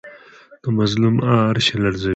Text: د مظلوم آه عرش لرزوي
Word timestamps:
د 0.63 0.65
مظلوم 0.77 1.15
آه 1.31 1.45
عرش 1.49 1.67
لرزوي 1.83 2.09